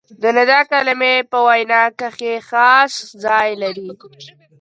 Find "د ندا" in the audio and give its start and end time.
0.21-0.59